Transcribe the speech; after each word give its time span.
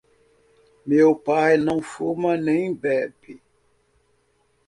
Meu 0.83 1.15
pai 1.15 1.57
não 1.59 1.79
fuma 1.79 2.35
nem 2.35 2.73
bebe. 2.73 3.39